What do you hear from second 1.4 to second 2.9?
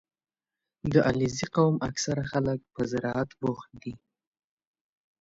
قوم اکثره خلک په